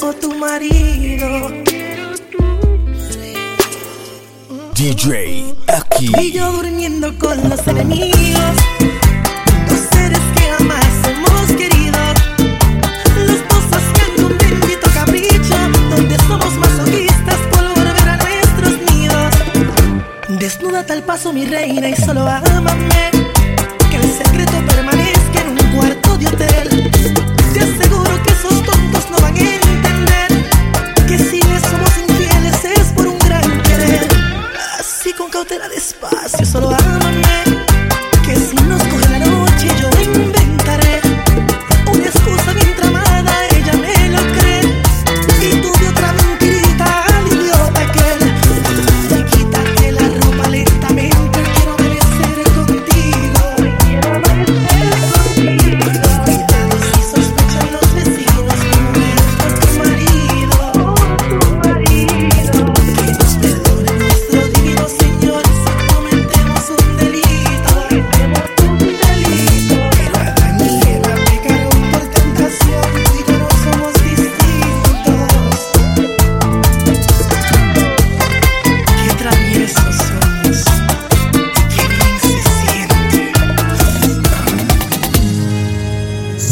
o 0.00 0.12
tu 0.12 0.34
marido. 0.34 1.50
DJ 4.74 5.54
aquí. 5.66 6.12
Y 6.20 6.32
yo 6.32 6.52
durmiendo 6.52 7.16
con 7.18 7.48
los 7.48 7.66
enemigos. 7.66 8.54
Los 9.68 9.80
seres 9.90 10.20
que 10.36 10.50
amas 10.58 10.86
hemos 11.08 11.52
querido. 11.56 11.98
Las 13.26 13.40
cosas 13.48 13.82
que 13.94 14.00
han 14.02 14.22
convertido 14.22 14.88
capricho. 14.94 15.56
Donde 15.90 16.16
somos 16.28 16.54
masoquistas 16.54 17.38
por 17.50 17.74
volver 17.74 18.08
a 18.08 18.16
nuestros 18.16 18.92
nidos. 18.92 19.34
Desnuda 20.28 20.84
al 20.88 21.02
paso, 21.02 21.32
mi 21.32 21.44
reina, 21.46 21.88
y 21.88 21.96
solo 21.96 22.20
ámame. 22.28 23.13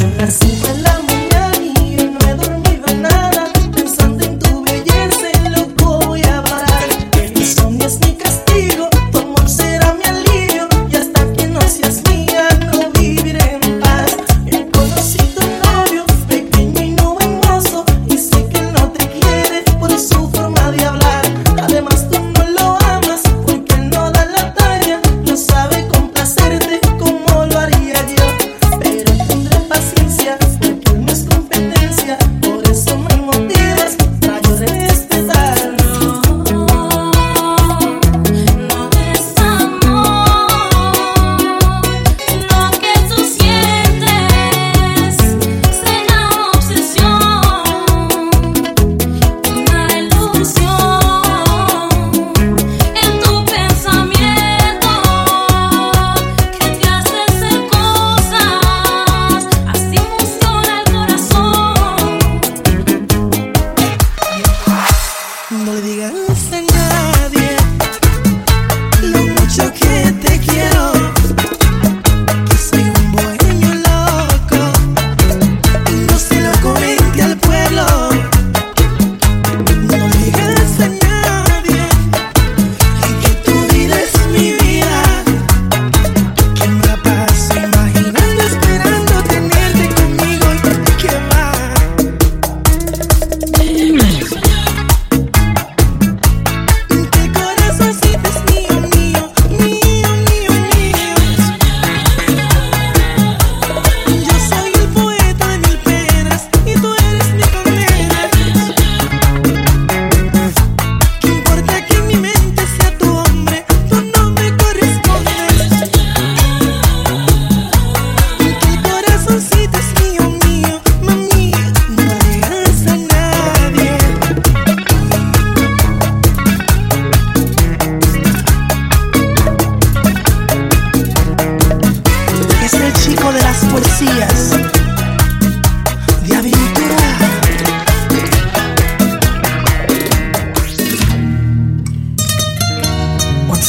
son 0.03 0.83
las 0.83 0.92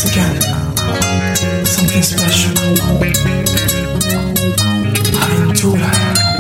once 0.03 0.15
again 0.15 1.65
something 1.65 2.01
special. 2.01 2.51
Aventura. 5.21 6.32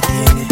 Baby, 0.00 0.49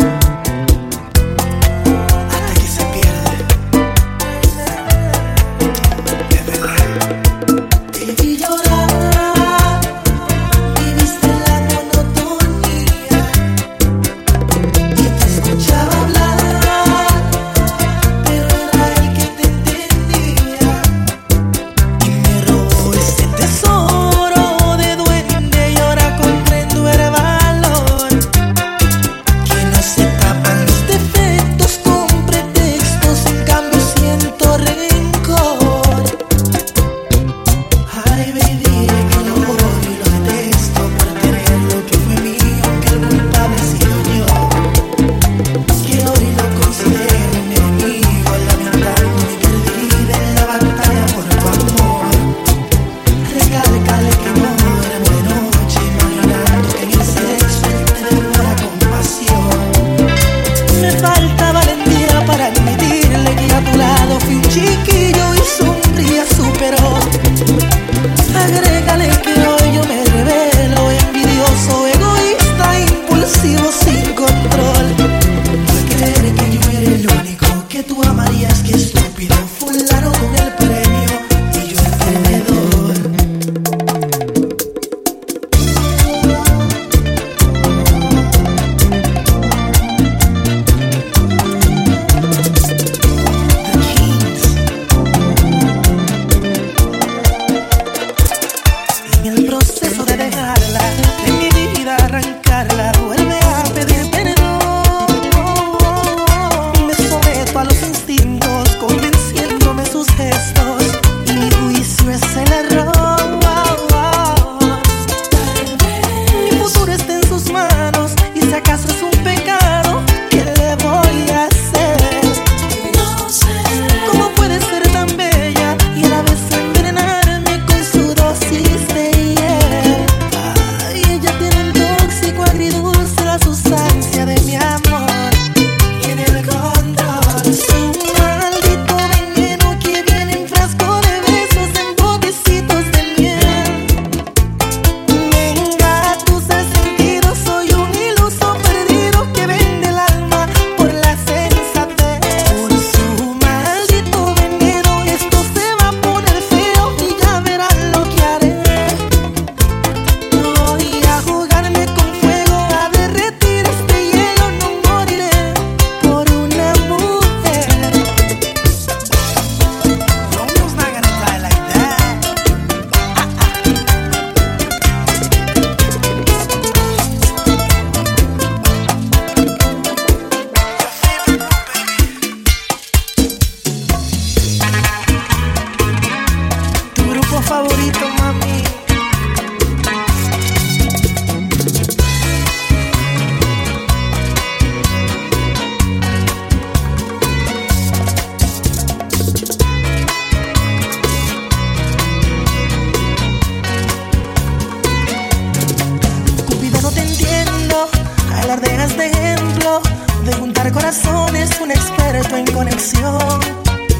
conexión. 212.59 213.38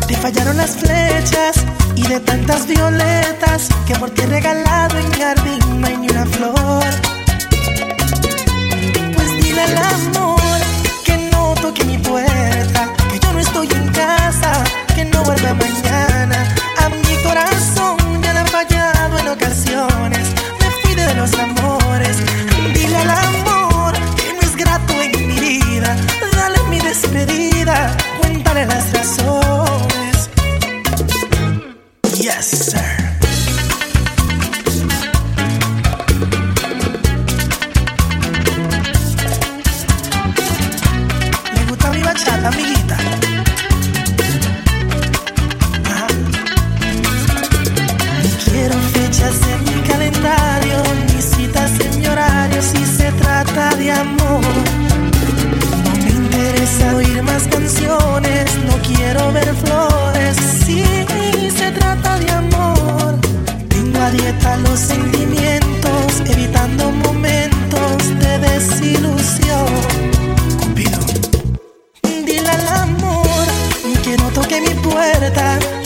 Te 0.09 0.17
fallaron 0.17 0.57
las 0.57 0.73
flechas 0.83 1.65
y 1.95 2.03
de 2.09 2.19
tantas 2.19 2.67
violetas 2.67 3.69
que 3.87 3.95
por 3.95 4.11
ti 4.11 4.23
he 4.23 4.27
regalado 4.27 4.99
en 4.99 5.09
mi 5.11 5.17
jardín 5.17 5.81
no 5.81 5.87
hay 5.87 5.97
ni 5.97 6.09
una 6.09 6.27
flor. 6.27 6.91
Pues 9.15 9.31
dile 9.43 9.63
al 9.63 9.77
amor 9.79 10.59
que 11.05 11.17
no 11.31 11.55
toque 11.63 11.85
mi 11.85 11.99
puerta, 11.99 12.81
que 13.11 13.21
yo 13.21 13.33
no 13.33 13.39
estoy 13.39 13.69
en 13.81 13.87
casa, 13.93 14.18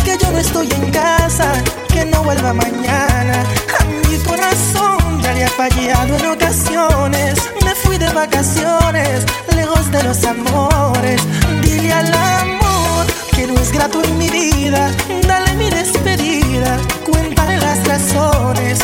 que 0.04 0.16
yo 0.20 0.30
no 0.30 0.38
estoy 0.38 0.68
en 0.70 0.90
casa, 0.92 1.52
que 1.88 2.04
no 2.04 2.22
vuelva 2.22 2.52
mañana. 2.52 3.44
A 3.80 3.84
mi 3.84 4.16
corazón 4.18 5.20
ya 5.20 5.32
le 5.34 5.44
ha 5.44 5.49
fallado 5.49 6.16
en 6.16 6.26
ocasiones. 6.26 7.34
Me 7.64 7.75
fui 7.75 7.99
de 7.99 8.08
vacaciones, 8.11 9.25
lejos 9.56 9.90
de 9.90 10.02
los 10.04 10.22
amores. 10.25 11.20
Dile 11.61 11.92
al 11.92 12.14
amor 12.14 13.06
que 13.34 13.46
no 13.49 13.54
es 13.54 13.72
grato 13.72 14.02
en 14.04 14.16
mi 14.18 14.28
vida. 14.28 14.90
Dale 15.26 15.54
mi 15.54 15.70
despedida, 15.70 16.78
cuéntale 17.04 17.56
las 17.58 17.84
razones. 17.87 18.78